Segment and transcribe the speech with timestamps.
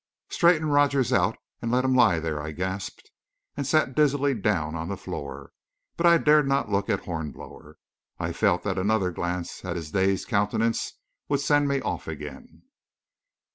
[0.29, 3.11] "Straighten Rogers out and let him lie there," I gasped,
[3.55, 5.51] and sat dizzily down upon the floor.
[5.95, 7.77] But I dared not look at Hornblower.
[8.17, 10.93] I felt that another glance at his dazed countenance
[11.29, 12.63] would send me off again.